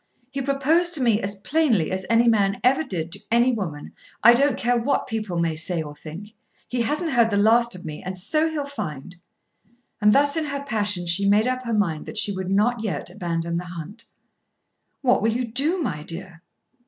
He 0.31 0.41
proposed 0.41 0.95
to 0.95 1.01
me 1.03 1.21
as 1.21 1.35
plainly 1.35 1.91
as 1.91 2.07
any 2.09 2.27
man 2.27 2.59
ever 2.63 2.81
did 2.83 3.11
to 3.11 3.19
any 3.29 3.51
woman. 3.51 3.93
I 4.23 4.33
don't 4.33 4.57
care 4.57 4.75
what 4.75 5.05
people 5.05 5.37
may 5.37 5.55
say 5.55 5.83
or 5.83 5.95
think. 5.95 6.29
He 6.67 6.81
hasn't 6.81 7.11
heard 7.11 7.29
the 7.29 7.37
last 7.37 7.75
of 7.75 7.85
me; 7.85 8.01
and 8.01 8.17
so 8.17 8.49
he'll 8.49 8.65
find." 8.65 9.17
And 10.01 10.11
thus 10.11 10.35
in 10.35 10.45
her 10.45 10.63
passion 10.63 11.05
she 11.05 11.29
made 11.29 11.47
up 11.47 11.65
her 11.67 11.73
mind 11.75 12.07
that 12.07 12.17
she 12.17 12.31
would 12.35 12.49
not 12.49 12.81
yet 12.83 13.11
abandon 13.11 13.57
the 13.57 13.65
hunt. 13.65 14.05
"What 15.03 15.21
will 15.21 15.33
you 15.33 15.45
do, 15.45 15.79
my 15.79 16.01
dear?" 16.01 16.41